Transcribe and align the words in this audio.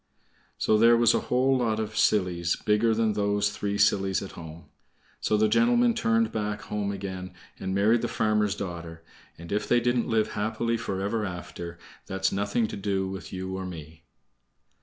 So 0.57 0.79
there 0.79 0.97
was 0.97 1.13
a 1.13 1.19
whole 1.29 1.55
lot 1.59 1.79
of 1.79 1.95
sillies 1.95 2.55
bigger 2.55 2.95
than 2.95 3.13
those 3.13 3.51
three 3.51 3.77
sillies 3.77 4.23
at 4.23 4.31
home. 4.31 4.65
So 5.19 5.37
the 5.37 5.47
gentleman 5.47 5.93
turned 5.93 6.31
back 6.31 6.63
home 6.63 6.91
again 6.91 7.35
and 7.59 7.75
married 7.75 8.01
the 8.01 8.07
farmer's 8.07 8.55
daughter, 8.55 9.03
and 9.37 9.51
if 9.51 9.67
they 9.67 9.79
didn't 9.79 10.09
live 10.09 10.29
happy 10.31 10.75
forever 10.75 11.23
after, 11.23 11.77
that's 12.07 12.31
nothing 12.31 12.65
to 12.69 12.75
do 12.75 13.07
with 13.09 13.31
you 13.31 13.55
or 13.55 13.63
me. 13.67 14.03